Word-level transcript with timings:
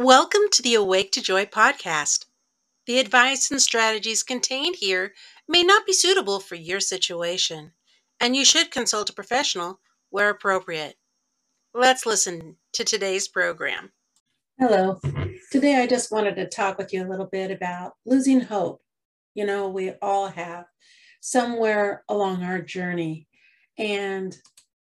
Welcome 0.00 0.48
to 0.52 0.62
the 0.62 0.76
Awake 0.76 1.12
to 1.12 1.20
Joy 1.20 1.44
podcast. 1.44 2.24
The 2.86 2.98
advice 2.98 3.50
and 3.50 3.60
strategies 3.60 4.22
contained 4.22 4.76
here 4.76 5.12
may 5.46 5.62
not 5.62 5.84
be 5.84 5.92
suitable 5.92 6.40
for 6.40 6.54
your 6.54 6.80
situation, 6.80 7.72
and 8.18 8.34
you 8.34 8.46
should 8.46 8.70
consult 8.70 9.10
a 9.10 9.12
professional 9.12 9.78
where 10.08 10.30
appropriate. 10.30 10.94
Let's 11.74 12.06
listen 12.06 12.56
to 12.72 12.82
today's 12.82 13.28
program. 13.28 13.92
Hello. 14.58 14.98
Today 15.52 15.82
I 15.82 15.86
just 15.86 16.10
wanted 16.10 16.34
to 16.36 16.48
talk 16.48 16.78
with 16.78 16.94
you 16.94 17.06
a 17.06 17.10
little 17.10 17.28
bit 17.30 17.50
about 17.50 17.92
losing 18.06 18.40
hope. 18.40 18.80
You 19.34 19.44
know, 19.44 19.68
we 19.68 19.92
all 20.00 20.28
have 20.28 20.64
somewhere 21.20 22.04
along 22.08 22.42
our 22.42 22.62
journey. 22.62 23.28
And 23.76 24.34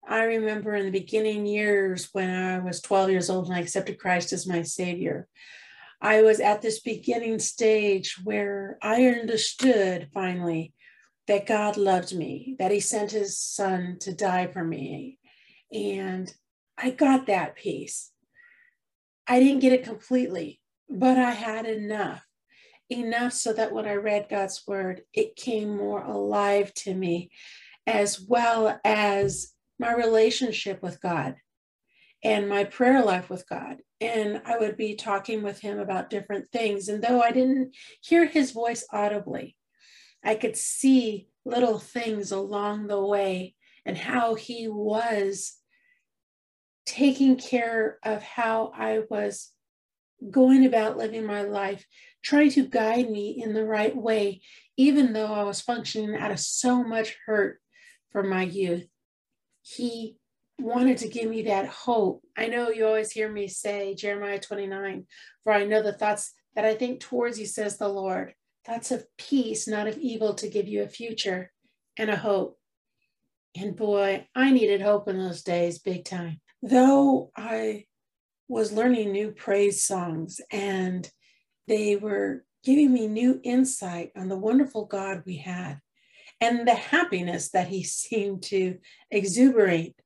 I 0.08 0.24
remember 0.24 0.74
in 0.74 0.86
the 0.86 0.90
beginning 0.90 1.44
years 1.44 2.08
when 2.12 2.30
I 2.30 2.60
was 2.60 2.80
12 2.80 3.10
years 3.10 3.28
old 3.28 3.46
and 3.46 3.54
I 3.54 3.60
accepted 3.60 3.98
Christ 3.98 4.32
as 4.32 4.46
my 4.46 4.62
Savior, 4.62 5.28
I 6.00 6.22
was 6.22 6.40
at 6.40 6.62
this 6.62 6.80
beginning 6.80 7.38
stage 7.40 8.16
where 8.24 8.78
I 8.80 9.04
understood 9.04 10.08
finally 10.14 10.72
that 11.26 11.44
God 11.46 11.76
loved 11.76 12.16
me, 12.16 12.56
that 12.58 12.70
He 12.70 12.80
sent 12.80 13.10
His 13.10 13.38
Son 13.38 13.98
to 14.00 14.14
die 14.14 14.46
for 14.46 14.64
me. 14.64 15.18
And 15.70 16.32
I 16.78 16.90
got 16.90 17.26
that 17.26 17.56
peace. 17.56 18.10
I 19.26 19.40
didn't 19.40 19.60
get 19.60 19.74
it 19.74 19.84
completely, 19.84 20.62
but 20.88 21.18
I 21.18 21.32
had 21.32 21.66
enough. 21.66 22.24
Enough 22.88 23.34
so 23.34 23.52
that 23.52 23.72
when 23.72 23.84
I 23.84 23.96
read 23.96 24.30
God's 24.30 24.62
word, 24.66 25.02
it 25.12 25.36
came 25.36 25.76
more 25.76 26.02
alive 26.02 26.72
to 26.74 26.94
me, 26.94 27.30
as 27.86 28.18
well 28.18 28.80
as 28.82 29.52
my 29.78 29.92
relationship 29.92 30.82
with 30.82 31.00
God 31.00 31.36
and 32.24 32.48
my 32.48 32.64
prayer 32.64 33.02
life 33.04 33.30
with 33.30 33.48
God. 33.48 33.78
And 34.00 34.42
I 34.44 34.58
would 34.58 34.76
be 34.76 34.94
talking 34.94 35.42
with 35.42 35.60
him 35.60 35.78
about 35.78 36.10
different 36.10 36.50
things. 36.50 36.88
And 36.88 37.02
though 37.02 37.20
I 37.20 37.30
didn't 37.30 37.74
hear 38.00 38.26
his 38.26 38.50
voice 38.50 38.84
audibly, 38.92 39.56
I 40.24 40.34
could 40.34 40.56
see 40.56 41.28
little 41.44 41.78
things 41.78 42.32
along 42.32 42.86
the 42.86 43.04
way 43.04 43.54
and 43.86 43.96
how 43.96 44.34
he 44.34 44.68
was 44.68 45.54
taking 46.84 47.36
care 47.36 47.98
of 48.02 48.22
how 48.22 48.72
I 48.74 49.02
was 49.10 49.50
going 50.30 50.66
about 50.66 50.96
living 50.96 51.24
my 51.24 51.42
life, 51.42 51.86
trying 52.22 52.50
to 52.50 52.66
guide 52.66 53.10
me 53.10 53.40
in 53.42 53.54
the 53.54 53.64
right 53.64 53.96
way, 53.96 54.40
even 54.76 55.12
though 55.12 55.32
I 55.32 55.44
was 55.44 55.60
functioning 55.60 56.16
out 56.16 56.32
of 56.32 56.40
so 56.40 56.82
much 56.82 57.16
hurt 57.26 57.60
from 58.10 58.28
my 58.28 58.42
youth 58.42 58.88
he 59.68 60.16
wanted 60.58 60.98
to 60.98 61.08
give 61.08 61.28
me 61.28 61.42
that 61.42 61.66
hope. 61.66 62.22
I 62.36 62.46
know 62.46 62.70
you 62.70 62.86
always 62.86 63.10
hear 63.10 63.30
me 63.30 63.48
say, 63.48 63.94
Jeremiah 63.94 64.40
29, 64.40 65.06
for 65.44 65.52
I 65.52 65.64
know 65.64 65.82
the 65.82 65.92
thoughts 65.92 66.32
that 66.54 66.64
I 66.64 66.74
think 66.74 67.00
towards 67.00 67.38
you, 67.38 67.46
says 67.46 67.76
the 67.76 67.88
Lord, 67.88 68.34
thoughts 68.66 68.90
of 68.90 69.06
peace, 69.18 69.68
not 69.68 69.86
of 69.86 69.98
evil, 69.98 70.34
to 70.34 70.48
give 70.48 70.68
you 70.68 70.82
a 70.82 70.88
future 70.88 71.52
and 71.98 72.10
a 72.10 72.16
hope. 72.16 72.58
And 73.56 73.76
boy, 73.76 74.26
I 74.34 74.50
needed 74.50 74.80
hope 74.80 75.06
in 75.08 75.18
those 75.18 75.42
days, 75.42 75.78
big 75.78 76.04
time. 76.04 76.40
Though 76.62 77.30
I 77.36 77.84
was 78.48 78.72
learning 78.72 79.12
new 79.12 79.32
praise 79.32 79.84
songs 79.84 80.40
and 80.50 81.08
they 81.66 81.96
were 81.96 82.44
giving 82.64 82.92
me 82.92 83.06
new 83.06 83.40
insight 83.44 84.10
on 84.16 84.28
the 84.28 84.38
wonderful 84.38 84.86
God 84.86 85.22
we 85.26 85.36
had 85.36 85.78
and 86.40 86.66
the 86.66 86.74
happiness 86.74 87.50
that 87.50 87.68
he 87.68 87.82
seemed 87.84 88.42
to 88.44 88.78
exuberate 89.10 89.96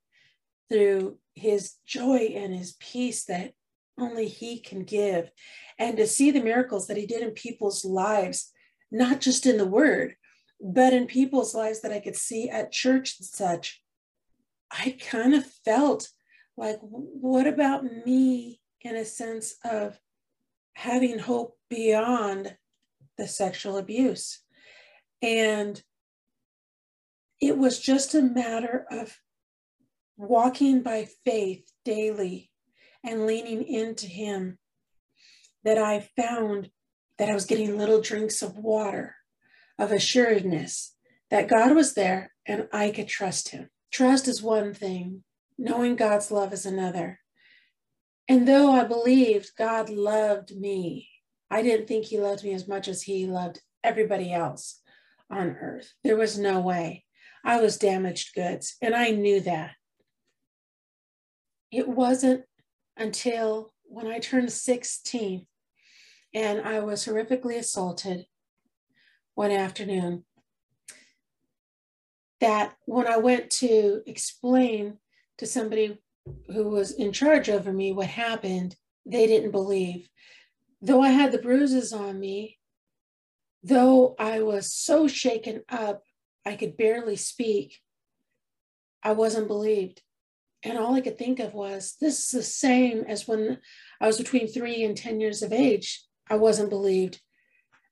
through 0.71 1.19
his 1.35 1.75
joy 1.87 2.33
and 2.35 2.55
his 2.55 2.77
peace 2.79 3.25
that 3.25 3.53
only 3.99 4.27
he 4.27 4.61
can 4.61 4.85
give. 4.85 5.31
And 5.79 5.97
to 5.97 6.07
see 6.07 6.31
the 6.31 6.43
miracles 6.43 6.87
that 6.87 6.97
he 6.97 7.07
did 7.07 7.23
in 7.23 7.31
people's 7.33 7.85
lives 7.85 8.53
not 8.91 9.21
just 9.21 9.47
in 9.47 9.57
the 9.57 9.67
word 9.67 10.17
but 10.61 10.93
in 10.93 11.07
people's 11.07 11.55
lives 11.55 11.81
that 11.81 11.91
i 11.91 11.99
could 11.99 12.15
see 12.15 12.51
at 12.51 12.71
church 12.71 13.17
and 13.19 13.27
such 13.27 13.83
i 14.71 14.97
kind 15.01 15.35
of 15.35 15.47
felt 15.65 16.11
like 16.57 16.79
what 16.83 17.47
about 17.47 17.85
me 18.05 18.61
in 18.83 18.97
a 18.97 19.05
sense 19.05 19.55
of 19.65 19.99
having 20.75 21.19
hope 21.19 21.57
beyond 21.69 22.57
the 23.19 23.27
sexual 23.27 23.79
abuse? 23.79 24.41
And 25.21 25.81
it 27.43 27.59
was 27.59 27.81
just 27.81 28.15
a 28.15 28.23
matter 28.23 28.87
of 28.89 29.19
walking 30.17 30.81
by 30.81 31.09
faith 31.25 31.69
daily 31.85 32.53
and 33.05 33.27
leaning 33.27 33.65
into 33.65 34.07
Him 34.07 34.59
that 35.65 35.77
I 35.77 36.09
found 36.17 36.71
that 37.19 37.29
I 37.29 37.35
was 37.35 37.45
getting 37.45 37.77
little 37.77 38.01
drinks 38.01 38.43
of 38.43 38.57
water, 38.57 39.17
of 39.77 39.91
assuredness 39.91 40.95
that 41.31 41.49
God 41.49 41.75
was 41.75 41.95
there 41.95 42.33
and 42.47 42.69
I 42.73 42.91
could 42.93 43.09
trust 43.09 43.49
Him. 43.49 43.71
Trust 43.93 44.29
is 44.29 44.41
one 44.41 44.73
thing, 44.73 45.25
knowing 45.59 45.97
God's 45.97 46.31
love 46.31 46.53
is 46.53 46.65
another. 46.65 47.19
And 48.29 48.47
though 48.47 48.71
I 48.71 48.85
believed 48.85 49.51
God 49.59 49.91
loved 49.91 50.57
me, 50.57 51.09
I 51.51 51.63
didn't 51.63 51.89
think 51.89 52.05
He 52.05 52.21
loved 52.21 52.45
me 52.45 52.53
as 52.55 52.69
much 52.69 52.87
as 52.87 53.03
He 53.03 53.27
loved 53.27 53.61
everybody 53.83 54.33
else 54.33 54.81
on 55.29 55.57
earth. 55.61 55.93
There 56.05 56.17
was 56.17 56.39
no 56.39 56.61
way. 56.61 57.05
I 57.45 57.61
was 57.61 57.77
damaged 57.77 58.35
goods, 58.35 58.77
and 58.81 58.95
I 58.95 59.11
knew 59.11 59.41
that. 59.41 59.73
It 61.71 61.89
wasn't 61.89 62.45
until 62.97 63.73
when 63.85 64.07
I 64.07 64.19
turned 64.19 64.53
16 64.53 65.47
and 66.35 66.61
I 66.61 66.81
was 66.81 67.05
horrifically 67.05 67.59
assaulted 67.59 68.27
one 69.35 69.51
afternoon 69.51 70.25
that 72.41 72.75
when 72.87 73.07
I 73.07 73.19
went 73.19 73.51
to 73.51 74.03
explain 74.07 74.99
to 75.39 75.47
somebody 75.47 75.99
who 76.47 76.69
was 76.69 76.93
in 76.93 77.13
charge 77.13 77.49
over 77.49 77.73
me 77.73 77.93
what 77.93 78.09
happened, 78.09 78.77
they 79.07 79.27
didn't 79.27 79.53
believe. 79.53 80.09
Though 80.81 81.03
I 81.03 81.11
had 81.11 81.33
the 81.33 81.39
bruises 81.39 81.93
on 81.93 82.19
me, 82.19 82.59
though 83.63 84.17
I 84.19 84.43
was 84.43 84.73
so 84.73 85.07
shaken 85.07 85.63
up 85.69 86.03
I 86.45 86.57
could 86.57 86.77
barely 86.77 87.17
speak. 87.17 87.81
I 89.03 89.13
wasn't 89.13 89.49
believed. 89.49 90.03
And 90.63 90.79
all 90.79 90.95
I 90.95 91.01
could 91.01 91.19
think 91.19 91.41
of 91.41 91.55
was 91.55 91.97
this 92.01 92.21
is 92.21 92.31
the 92.31 92.43
same 92.43 93.05
as 93.09 93.27
when 93.27 93.59
I 94.01 94.07
was 94.07 94.19
between 94.19 94.47
three 94.47 94.85
and 94.85 94.97
10 94.97 95.21
years 95.21 95.43
of 95.43 95.53
age. 95.53 96.05
I 96.31 96.37
wasn't 96.37 96.71
believed 96.71 97.21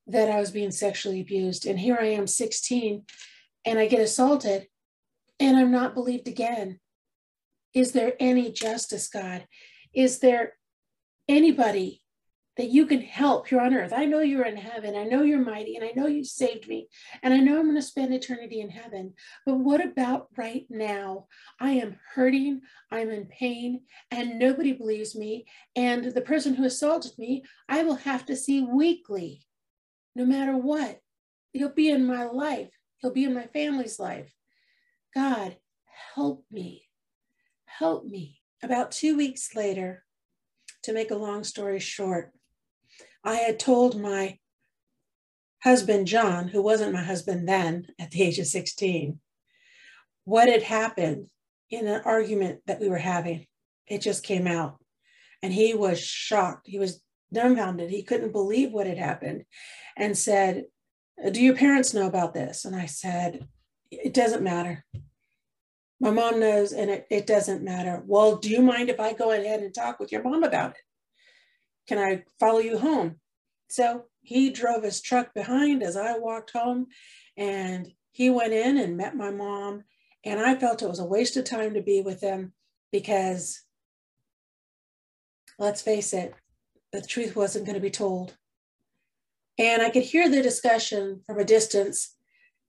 that 0.07 0.31
I 0.31 0.41
was 0.41 0.51
being 0.51 0.71
sexually 0.71 1.21
abused. 1.21 1.67
And 1.67 1.79
here 1.79 1.99
I 2.01 2.07
am, 2.07 2.27
16, 2.27 3.05
and 3.65 3.79
I 3.79 3.87
get 3.87 4.01
assaulted, 4.01 4.69
and 5.39 5.57
I'm 5.57 5.71
not 5.71 5.95
believed 5.95 6.29
again. 6.29 6.81
Is 7.75 7.93
there 7.93 8.15
any 8.19 8.51
justice, 8.51 9.09
God? 9.09 9.47
Is 9.93 10.21
there 10.21 10.55
anybody 11.29 12.00
that 12.61 12.69
you 12.69 12.85
can 12.85 13.01
help 13.01 13.49
here 13.49 13.59
on 13.59 13.73
earth. 13.73 13.91
I 13.91 14.05
know 14.05 14.21
you're 14.21 14.45
in 14.45 14.59
heaven. 14.59 14.95
I 14.95 15.05
know 15.05 15.23
you're 15.23 15.43
mighty 15.43 15.77
and 15.77 15.85
I 15.85 15.93
know 15.97 16.07
you 16.07 16.23
saved 16.23 16.69
me. 16.69 16.89
And 17.23 17.33
I 17.33 17.39
know 17.39 17.59
I'm 17.59 17.65
going 17.65 17.75
to 17.77 17.81
spend 17.81 18.13
eternity 18.13 18.61
in 18.61 18.69
heaven. 18.69 19.15
But 19.47 19.61
what 19.61 19.83
about 19.83 20.29
right 20.37 20.67
now? 20.69 21.27
I 21.59 21.71
am 21.71 21.99
hurting, 22.15 22.61
I'm 22.91 23.09
in 23.09 23.25
pain, 23.29 23.85
and 24.11 24.39
nobody 24.39 24.75
believes 24.75 25.17
me. 25.17 25.47
And 25.75 26.05
the 26.05 26.21
person 26.21 26.55
who 26.55 26.67
assaulted 26.67 27.13
me, 27.17 27.45
I 27.67 27.83
will 27.83 27.95
have 27.95 28.27
to 28.27 28.37
see 28.37 28.61
weekly, 28.61 29.41
no 30.15 30.27
matter 30.27 30.55
what. 30.55 31.01
He'll 31.55 31.73
be 31.73 31.89
in 31.89 32.07
my 32.07 32.27
life, 32.27 32.69
he'll 32.99 33.11
be 33.11 33.25
in 33.25 33.33
my 33.33 33.47
family's 33.55 33.99
life. 33.99 34.35
God, 35.15 35.57
help 36.15 36.45
me. 36.51 36.91
Help 37.65 38.05
me. 38.05 38.43
About 38.63 38.91
two 38.91 39.17
weeks 39.17 39.57
later, 39.57 40.05
to 40.83 40.93
make 40.93 41.11
a 41.11 41.17
long 41.17 41.43
story 41.43 41.81
short, 41.81 42.33
I 43.25 43.37
had 43.37 43.59
told 43.59 44.01
my 44.01 44.39
husband, 45.63 46.07
John, 46.07 46.49
who 46.49 46.63
wasn't 46.63 46.93
my 46.93 47.03
husband 47.03 47.49
then 47.49 47.87
at 47.99 48.11
the 48.11 48.23
age 48.23 48.39
of 48.39 48.47
16, 48.47 49.21
what 50.25 50.49
had 50.49 50.63
happened 50.63 51.27
in 51.71 51.87
an 51.87 52.03
argument 52.05 52.61
that 52.67 52.81
we 52.81 52.89
were 52.89 52.99
having. 52.99 53.47
It 53.87 54.01
just 54.01 54.23
came 54.23 54.47
out. 54.47 54.77
And 55.43 55.53
he 55.53 55.75
was 55.75 56.01
shocked. 56.01 56.67
He 56.67 56.79
was 56.79 57.01
dumbfounded. 57.33 57.91
He 57.91 58.03
couldn't 58.03 58.33
believe 58.33 58.73
what 58.73 58.87
had 58.87 58.99
happened 58.99 59.45
and 59.97 60.17
said, 60.19 60.65
Do 61.33 61.43
your 61.43 61.57
parents 61.57 61.95
know 61.95 62.07
about 62.07 62.35
this? 62.35 62.65
And 62.65 62.77
I 62.77 62.87
said, 62.87 63.47
It 63.91 64.13
doesn't 64.13 64.43
matter. 64.43 64.85
My 66.01 66.11
mom 66.11 66.41
knows, 66.41 66.73
and 66.73 66.91
it, 66.91 67.07
it 67.11 67.27
doesn't 67.27 67.63
matter. 67.63 68.03
Well, 68.07 68.37
do 68.37 68.49
you 68.49 68.63
mind 68.63 68.89
if 68.89 68.99
I 68.99 69.13
go 69.13 69.33
ahead 69.33 69.61
and 69.61 69.75
talk 69.75 70.01
with 70.01 70.13
your 70.13 70.23
mom 70.23 70.43
about 70.43 70.71
it? 70.71 70.77
Can 71.91 71.99
I 71.99 72.23
follow 72.39 72.61
you 72.61 72.79
home? 72.79 73.17
So 73.69 74.05
he 74.23 74.51
drove 74.51 74.85
his 74.85 75.01
truck 75.01 75.35
behind 75.35 75.83
as 75.83 75.97
I 75.97 76.17
walked 76.19 76.53
home 76.53 76.87
and 77.37 77.91
he 78.13 78.31
went 78.31 78.53
in 78.53 78.79
and 78.79 78.97
met 78.97 79.17
my 79.17 79.33
mom. 79.33 79.83
And 80.25 80.39
I 80.39 80.55
felt 80.55 80.83
it 80.83 80.89
was 80.89 81.01
a 81.01 81.05
waste 81.05 81.37
of 81.37 81.43
time 81.43 81.75
to 81.75 81.83
be 81.83 82.01
with 82.01 82.21
them 82.21 82.53
because 82.93 83.63
let's 85.59 85.83
face 85.83 86.13
it, 86.13 86.33
the 86.93 87.03
truth 87.03 87.35
wasn't 87.35 87.67
going 87.67 87.75
to 87.75 87.81
be 87.81 87.91
told. 87.91 88.37
And 89.59 89.83
I 89.83 89.91
could 89.91 90.05
hear 90.05 90.29
the 90.29 90.43
discussion 90.43 91.23
from 91.27 91.41
a 91.41 91.45
distance. 91.45 92.15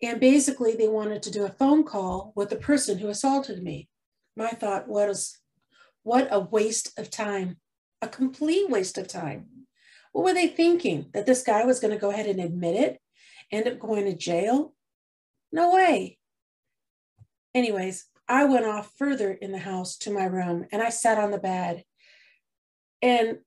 And 0.01 0.19
basically, 0.19 0.75
they 0.75 0.87
wanted 0.87 1.21
to 1.21 1.31
do 1.31 1.45
a 1.45 1.51
phone 1.59 1.83
call 1.83 2.33
with 2.35 2.49
the 2.49 2.55
person 2.55 2.97
who 2.97 3.09
assaulted 3.09 3.61
me. 3.61 3.87
My 4.35 4.49
thought 4.49 4.87
was, 4.87 5.37
what 6.01 6.27
a 6.31 6.39
waste 6.39 6.97
of 6.97 7.11
time, 7.11 7.57
a 8.01 8.07
complete 8.07 8.69
waste 8.69 8.97
of 8.97 9.07
time. 9.07 9.47
What 10.11 10.25
were 10.25 10.33
they 10.33 10.47
thinking? 10.47 11.07
That 11.13 11.25
this 11.25 11.43
guy 11.43 11.63
was 11.63 11.79
going 11.79 11.93
to 11.93 11.99
go 11.99 12.11
ahead 12.11 12.27
and 12.27 12.39
admit 12.39 12.75
it, 12.75 13.01
end 13.51 13.67
up 13.67 13.79
going 13.79 14.05
to 14.05 14.15
jail? 14.15 14.73
No 15.51 15.73
way. 15.73 16.17
Anyways, 17.53 18.05
I 18.27 18.45
went 18.45 18.65
off 18.65 18.93
further 18.97 19.31
in 19.31 19.51
the 19.51 19.59
house 19.59 19.97
to 19.99 20.11
my 20.11 20.25
room 20.25 20.65
and 20.71 20.81
I 20.81 20.89
sat 20.89 21.17
on 21.17 21.31
the 21.31 21.37
bed. 21.37 21.83
And 23.01 23.39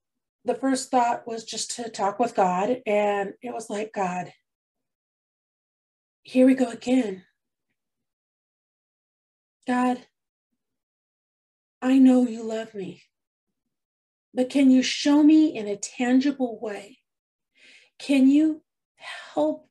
the 0.44 0.54
first 0.54 0.90
thought 0.90 1.26
was 1.26 1.44
just 1.44 1.76
to 1.76 1.88
talk 1.88 2.18
with 2.18 2.34
God. 2.34 2.82
And 2.86 3.32
it 3.40 3.54
was 3.54 3.70
like, 3.70 3.92
God, 3.94 4.32
here 6.22 6.46
we 6.46 6.54
go 6.54 6.68
again. 6.68 7.24
God, 9.66 10.06
I 11.80 11.98
know 11.98 12.26
you 12.26 12.42
love 12.42 12.74
me, 12.74 13.02
but 14.34 14.50
can 14.50 14.70
you 14.70 14.82
show 14.82 15.22
me 15.22 15.56
in 15.56 15.68
a 15.68 15.76
tangible 15.76 16.58
way? 16.60 16.98
Can 17.98 18.28
you 18.28 18.62
help 19.34 19.68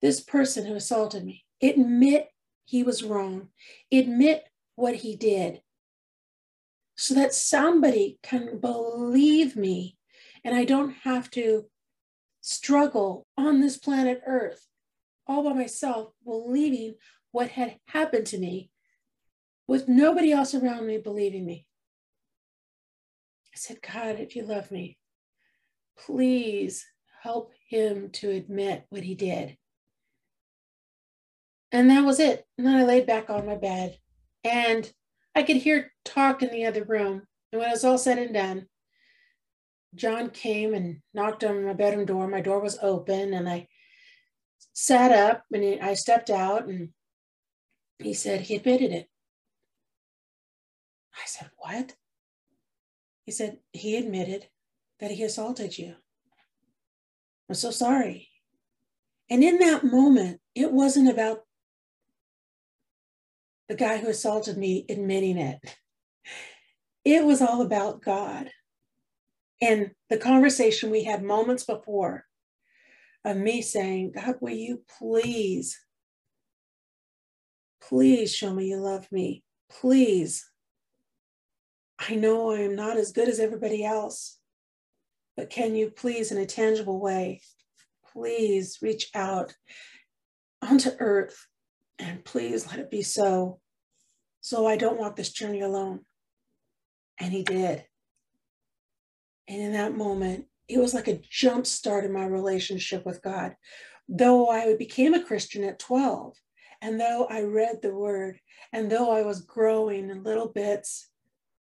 this 0.00 0.20
person 0.20 0.66
who 0.66 0.74
assaulted 0.74 1.24
me 1.24 1.44
admit 1.62 2.28
he 2.64 2.82
was 2.82 3.02
wrong, 3.02 3.48
admit 3.92 4.44
what 4.74 4.96
he 4.96 5.16
did, 5.16 5.62
so 6.96 7.14
that 7.14 7.34
somebody 7.34 8.18
can 8.22 8.58
believe 8.58 9.56
me 9.56 9.96
and 10.44 10.54
I 10.54 10.64
don't 10.64 10.92
have 11.02 11.30
to 11.32 11.66
struggle 12.40 13.26
on 13.36 13.60
this 13.60 13.76
planet 13.76 14.22
Earth 14.26 14.66
all 15.26 15.42
by 15.42 15.52
myself, 15.52 16.12
believing 16.24 16.94
what 17.32 17.48
had 17.48 17.78
happened 17.88 18.26
to 18.28 18.38
me 18.38 18.70
with 19.66 19.88
nobody 19.88 20.32
else 20.32 20.54
around 20.54 20.86
me 20.86 20.98
believing 20.98 21.44
me. 21.44 21.65
I 23.56 23.58
said, 23.58 23.78
God, 23.80 24.20
if 24.20 24.36
you 24.36 24.42
love 24.42 24.70
me, 24.70 24.98
please 25.98 26.84
help 27.22 27.54
him 27.70 28.10
to 28.10 28.28
admit 28.28 28.84
what 28.90 29.02
he 29.02 29.14
did. 29.14 29.56
And 31.72 31.88
that 31.88 32.04
was 32.04 32.20
it. 32.20 32.44
And 32.58 32.66
then 32.66 32.74
I 32.74 32.84
laid 32.84 33.06
back 33.06 33.30
on 33.30 33.46
my 33.46 33.54
bed 33.54 33.96
and 34.44 34.92
I 35.34 35.42
could 35.42 35.56
hear 35.56 35.90
talk 36.04 36.42
in 36.42 36.50
the 36.50 36.66
other 36.66 36.84
room. 36.84 37.22
And 37.50 37.58
when 37.58 37.70
it 37.70 37.72
was 37.72 37.84
all 37.84 37.96
said 37.96 38.18
and 38.18 38.34
done, 38.34 38.66
John 39.94 40.28
came 40.28 40.74
and 40.74 40.98
knocked 41.14 41.42
on 41.42 41.64
my 41.64 41.72
bedroom 41.72 42.04
door. 42.04 42.28
My 42.28 42.42
door 42.42 42.60
was 42.60 42.78
open, 42.82 43.32
and 43.32 43.48
I 43.48 43.68
sat 44.74 45.10
up 45.12 45.44
and 45.50 45.82
I 45.82 45.94
stepped 45.94 46.28
out, 46.28 46.66
and 46.66 46.90
he 47.98 48.12
said 48.12 48.42
he 48.42 48.56
admitted 48.56 48.92
it. 48.92 49.08
I 51.14 51.24
said, 51.24 51.48
What? 51.56 51.94
He 53.26 53.32
said, 53.32 53.58
He 53.72 53.96
admitted 53.96 54.46
that 55.00 55.10
he 55.10 55.24
assaulted 55.24 55.76
you. 55.76 55.96
I'm 57.48 57.54
so 57.54 57.70
sorry. 57.70 58.28
And 59.28 59.42
in 59.42 59.58
that 59.58 59.84
moment, 59.84 60.40
it 60.54 60.72
wasn't 60.72 61.10
about 61.10 61.40
the 63.68 63.74
guy 63.74 63.98
who 63.98 64.08
assaulted 64.08 64.56
me 64.56 64.86
admitting 64.88 65.38
it. 65.38 65.58
It 67.04 67.24
was 67.24 67.42
all 67.42 67.62
about 67.62 68.02
God. 68.02 68.50
And 69.60 69.90
the 70.08 70.18
conversation 70.18 70.90
we 70.90 71.04
had 71.04 71.22
moments 71.22 71.64
before 71.64 72.24
of 73.24 73.36
me 73.36 73.62
saying, 73.62 74.12
God, 74.14 74.36
will 74.40 74.54
you 74.54 74.82
please, 74.98 75.78
please 77.82 78.34
show 78.34 78.52
me 78.52 78.66
you 78.66 78.78
love 78.78 79.10
me. 79.10 79.42
Please. 79.70 80.48
I 81.98 82.14
know 82.14 82.50
I 82.50 82.60
am 82.60 82.76
not 82.76 82.96
as 82.96 83.12
good 83.12 83.28
as 83.28 83.40
everybody 83.40 83.84
else, 83.84 84.38
but 85.36 85.50
can 85.50 85.74
you 85.74 85.90
please, 85.90 86.30
in 86.30 86.38
a 86.38 86.46
tangible 86.46 87.00
way, 87.00 87.40
please 88.12 88.78
reach 88.82 89.10
out 89.14 89.54
onto 90.62 90.90
earth 90.98 91.46
and 91.98 92.24
please 92.24 92.66
let 92.66 92.78
it 92.78 92.90
be 92.90 93.02
so, 93.02 93.60
so 94.40 94.66
I 94.66 94.76
don't 94.76 94.98
walk 94.98 95.16
this 95.16 95.32
journey 95.32 95.60
alone. 95.60 96.00
And 97.18 97.32
he 97.32 97.42
did. 97.42 97.84
And 99.48 99.60
in 99.60 99.72
that 99.72 99.96
moment, 99.96 100.46
it 100.68 100.78
was 100.78 100.92
like 100.92 101.08
a 101.08 101.20
jump 101.30 101.66
start 101.66 102.04
in 102.04 102.12
my 102.12 102.26
relationship 102.26 103.06
with 103.06 103.22
God. 103.22 103.56
Though 104.08 104.48
I 104.48 104.76
became 104.76 105.14
a 105.14 105.22
Christian 105.22 105.64
at 105.64 105.78
12, 105.78 106.36
and 106.82 107.00
though 107.00 107.26
I 107.30 107.42
read 107.42 107.80
the 107.80 107.94
word, 107.94 108.38
and 108.72 108.90
though 108.90 109.10
I 109.10 109.22
was 109.22 109.40
growing 109.40 110.10
in 110.10 110.22
little 110.22 110.48
bits, 110.48 111.08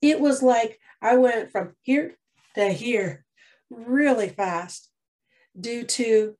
it 0.04 0.20
was 0.20 0.44
like 0.44 0.78
I 1.02 1.16
went 1.16 1.52
from 1.52 1.76
here 1.82 2.18
to 2.56 2.70
here 2.70 3.24
really 3.70 4.28
fast 4.28 4.92
due 5.58 5.84
to 5.84 6.36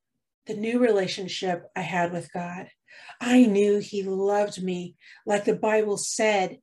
the 0.46 0.54
new 0.54 0.80
relationship 0.80 1.64
I 1.74 1.82
had 1.82 2.12
with 2.12 2.32
God. 2.34 2.68
I 3.22 3.46
knew 3.46 3.80
He 3.80 4.04
loved 4.04 4.62
me 4.62 4.96
like 5.26 5.46
the 5.46 5.56
Bible 5.56 5.98
said 5.98 6.60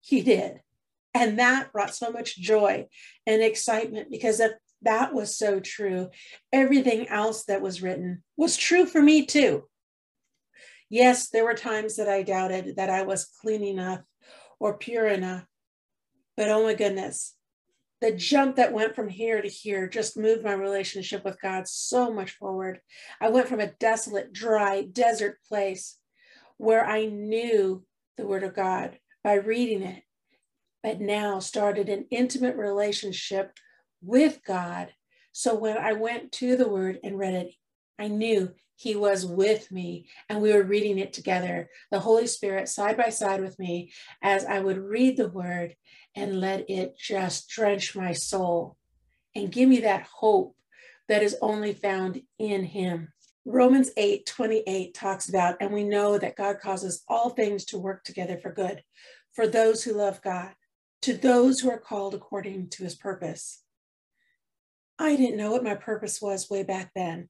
He 0.00 0.22
did. 0.22 0.60
And 1.12 1.40
that 1.40 1.72
brought 1.72 1.92
so 1.92 2.12
much 2.12 2.36
joy 2.38 2.86
and 3.26 3.42
excitement 3.42 4.12
because 4.12 4.38
if 4.38 4.52
that 4.82 5.12
was 5.12 5.36
so 5.36 5.58
true, 5.58 6.10
everything 6.52 7.08
else 7.08 7.44
that 7.46 7.62
was 7.62 7.82
written 7.82 8.22
was 8.36 8.56
true 8.56 8.86
for 8.86 9.02
me 9.02 9.26
too. 9.26 9.64
Yes, 10.88 11.30
there 11.30 11.44
were 11.44 11.54
times 11.54 11.96
that 11.96 12.08
I 12.08 12.22
doubted 12.22 12.76
that 12.76 12.90
I 12.90 13.02
was 13.02 13.28
clean 13.40 13.64
enough 13.64 14.02
or 14.60 14.78
pure 14.78 15.08
enough. 15.08 15.44
But 16.40 16.48
oh 16.48 16.62
my 16.62 16.72
goodness, 16.72 17.34
the 18.00 18.12
jump 18.12 18.56
that 18.56 18.72
went 18.72 18.96
from 18.96 19.10
here 19.10 19.42
to 19.42 19.46
here 19.46 19.86
just 19.86 20.16
moved 20.16 20.42
my 20.42 20.54
relationship 20.54 21.22
with 21.22 21.38
God 21.38 21.68
so 21.68 22.10
much 22.10 22.30
forward. 22.30 22.80
I 23.20 23.28
went 23.28 23.46
from 23.46 23.60
a 23.60 23.72
desolate, 23.72 24.32
dry, 24.32 24.88
desert 24.90 25.36
place 25.46 25.98
where 26.56 26.82
I 26.82 27.04
knew 27.04 27.84
the 28.16 28.26
Word 28.26 28.42
of 28.42 28.54
God 28.54 28.98
by 29.22 29.34
reading 29.34 29.82
it, 29.82 30.02
but 30.82 30.98
now 30.98 31.40
started 31.40 31.90
an 31.90 32.06
intimate 32.10 32.56
relationship 32.56 33.52
with 34.00 34.40
God. 34.42 34.94
So 35.32 35.54
when 35.54 35.76
I 35.76 35.92
went 35.92 36.32
to 36.32 36.56
the 36.56 36.70
Word 36.70 37.00
and 37.04 37.18
read 37.18 37.34
it, 37.34 37.52
I 38.00 38.08
knew 38.08 38.52
He 38.74 38.96
was 38.96 39.26
with 39.26 39.70
me 39.70 40.06
and 40.28 40.40
we 40.40 40.52
were 40.52 40.62
reading 40.62 40.98
it 40.98 41.12
together. 41.12 41.68
The 41.90 42.00
Holy 42.00 42.26
Spirit 42.26 42.68
side 42.68 42.96
by 42.96 43.10
side 43.10 43.42
with 43.42 43.58
me 43.58 43.92
as 44.22 44.44
I 44.44 44.60
would 44.60 44.78
read 44.78 45.16
the 45.16 45.28
Word 45.28 45.76
and 46.16 46.40
let 46.40 46.68
it 46.68 46.98
just 46.98 47.48
drench 47.48 47.94
my 47.94 48.12
soul 48.12 48.76
and 49.36 49.52
give 49.52 49.68
me 49.68 49.80
that 49.80 50.08
hope 50.12 50.56
that 51.08 51.22
is 51.22 51.36
only 51.42 51.74
found 51.74 52.22
in 52.38 52.64
him. 52.64 53.12
Romans 53.44 53.90
8 53.96 54.26
28 54.26 54.94
talks 54.94 55.28
about, 55.28 55.56
and 55.60 55.72
we 55.72 55.84
know 55.84 56.18
that 56.18 56.36
God 56.36 56.60
causes 56.60 57.02
all 57.08 57.30
things 57.30 57.64
to 57.66 57.78
work 57.78 58.04
together 58.04 58.38
for 58.38 58.52
good 58.52 58.82
for 59.32 59.46
those 59.46 59.84
who 59.84 59.92
love 59.92 60.20
God, 60.22 60.52
to 61.02 61.14
those 61.14 61.60
who 61.60 61.70
are 61.70 61.78
called 61.78 62.14
according 62.14 62.68
to 62.70 62.84
his 62.84 62.94
purpose. 62.94 63.62
I 64.98 65.16
didn't 65.16 65.38
know 65.38 65.52
what 65.52 65.64
my 65.64 65.74
purpose 65.74 66.20
was 66.20 66.50
way 66.50 66.62
back 66.62 66.90
then, 66.94 67.28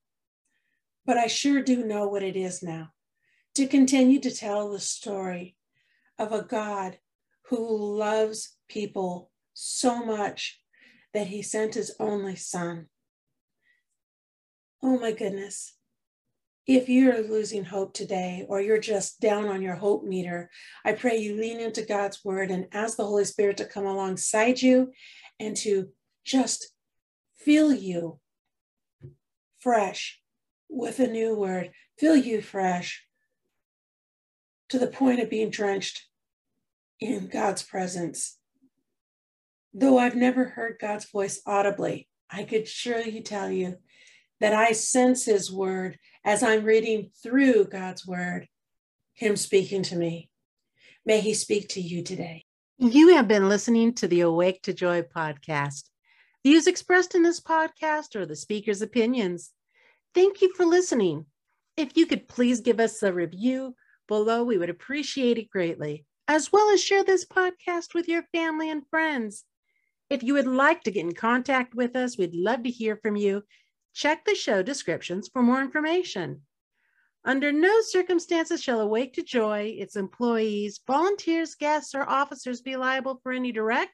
but 1.11 1.19
I 1.19 1.27
sure 1.27 1.61
do 1.61 1.85
know 1.85 2.07
what 2.07 2.23
it 2.23 2.37
is 2.37 2.63
now 2.63 2.93
to 3.57 3.67
continue 3.67 4.21
to 4.21 4.31
tell 4.31 4.71
the 4.71 4.79
story 4.79 5.57
of 6.21 6.31
a 6.31 6.43
God 6.43 6.99
who 7.47 7.99
loves 7.99 8.57
people 8.69 9.33
so 9.53 10.07
much 10.07 10.61
that 11.13 11.27
he 11.27 11.43
sent 11.43 11.75
his 11.75 11.97
only 11.99 12.37
son. 12.37 12.87
Oh 14.85 15.01
my 15.01 15.11
goodness. 15.11 15.75
If 16.65 16.89
you're 16.89 17.27
losing 17.27 17.65
hope 17.65 17.93
today 17.93 18.47
or 18.49 18.61
you're 18.61 18.79
just 18.79 19.19
down 19.19 19.47
on 19.47 19.63
your 19.63 19.75
hope 19.75 20.05
meter, 20.05 20.49
I 20.85 20.93
pray 20.93 21.17
you 21.17 21.35
lean 21.35 21.59
into 21.59 21.83
God's 21.83 22.25
word 22.25 22.53
and 22.53 22.69
ask 22.71 22.97
the 22.97 23.05
Holy 23.05 23.25
Spirit 23.25 23.57
to 23.57 23.65
come 23.65 23.87
alongside 23.87 24.63
you 24.63 24.93
and 25.41 25.57
to 25.57 25.89
just 26.25 26.73
fill 27.37 27.73
you 27.73 28.21
fresh 29.59 30.20
with 30.71 31.01
a 31.01 31.07
new 31.07 31.35
word, 31.35 31.73
fill 31.99 32.17
you 32.17 32.41
fresh 32.41 33.05
to 34.69 34.79
the 34.79 34.87
point 34.87 35.21
of 35.21 35.29
being 35.29 35.51
drenched 35.51 36.07
in 37.01 37.27
God's 37.27 37.63
presence. 37.63 38.39
Though 39.75 39.99
I've 39.99 40.17
never 40.17 40.45
heard 40.45 40.79
God's 40.81 41.11
voice 41.11 41.43
audibly, 41.45 42.09
I 42.31 42.45
could 42.45 42.69
surely 42.69 43.21
tell 43.21 43.51
you 43.51 43.77
that 44.41 44.55
I 44.55 44.73
sense 44.73 45.25
His 45.25 45.53
word 45.53 45.99
as 46.25 46.43
I'm 46.43 46.65
reading 46.65 47.11
through 47.23 47.65
God's 47.65 48.07
word, 48.07 48.47
Him 49.15 49.37
speaking 49.37 49.83
to 49.85 49.97
me. 49.97 50.31
May 51.05 51.21
He 51.21 51.35
speak 51.35 51.69
to 51.71 51.81
you 51.81 52.03
today. 52.03 52.45
You 52.79 53.15
have 53.17 53.29
been 53.29 53.49
listening 53.49 53.95
to 53.95 54.09
the 54.09 54.21
Awake 54.21 54.63
to 54.63 54.73
Joy 54.73 55.03
podcast. 55.03 55.91
Views 56.45 56.67
expressed 56.67 57.15
in 57.15 57.23
this 57.23 57.41
podcast 57.41 58.17
are 58.17 58.25
the 58.25 58.37
speaker's 58.37 58.81
opinions. 58.81 59.51
Thank 60.15 60.43
you 60.43 60.53
for 60.55 60.65
listening. 60.67 61.27
If 61.77 61.97
you 61.97 62.07
could 62.07 62.29
please 62.29 62.61
give 62.61 62.81
us 62.81 63.03
a 63.03 63.13
review 63.13 63.75
below, 64.09 64.43
we 64.43 64.59
would 64.59 64.71
appreciate 64.71 65.39
it 65.39 65.51
greatly, 65.51 66.05
as 66.27 66.51
well 66.53 66.71
as 66.71 66.83
share 66.83 67.05
this 67.05 67.25
podcast 67.25 67.95
with 67.95 68.09
your 68.09 68.25
family 68.33 68.69
and 68.69 68.83
friends. 68.91 69.45
If 70.09 70.25
you 70.25 70.35
would 70.35 70.49
like 70.49 70.83
to 70.83 70.91
get 70.91 71.05
in 71.05 71.15
contact 71.15 71.77
with 71.77 71.95
us, 71.95 72.19
we'd 72.19 72.35
love 72.35 72.65
to 72.65 72.71
hear 72.71 72.97
from 72.97 73.15
you. 73.15 73.45
Check 73.95 74.25
the 74.25 74.35
show 74.35 74.63
descriptions 74.63 75.29
for 75.33 75.43
more 75.43 75.61
information. 75.61 76.43
Under 77.25 77.53
no 77.53 77.81
circumstances 77.83 78.63
shall 78.63 78.81
Awake 78.81 79.15
to 79.15 79.23
Joy, 79.23 79.77
its 79.79 79.95
employees, 79.95 80.81
volunteers, 80.87 81.55
guests, 81.55 81.95
or 81.95 82.09
officers 82.09 82.63
be 82.63 82.77
liable 82.77 83.21
for 83.23 83.31
any 83.31 83.53
direct 83.53 83.93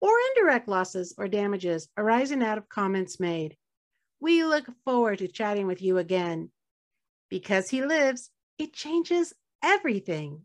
or 0.00 0.12
indirect 0.36 0.68
losses 0.68 1.14
or 1.16 1.28
damages 1.28 1.88
arising 1.96 2.42
out 2.42 2.58
of 2.58 2.68
comments 2.68 3.20
made. 3.20 3.56
We 4.20 4.44
look 4.44 4.66
forward 4.84 5.18
to 5.20 5.28
chatting 5.28 5.66
with 5.66 5.80
you 5.80 5.96
again. 5.96 6.50
Because 7.30 7.70
he 7.70 7.82
lives, 7.82 8.30
it 8.58 8.74
changes 8.74 9.32
everything. 9.62 10.42